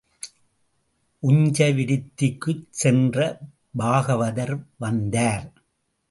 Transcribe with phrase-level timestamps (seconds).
[1.23, 3.17] உஞ்சவிருத்திக்குச் சென்ற
[3.77, 5.45] பாகவதர் வந்தார்.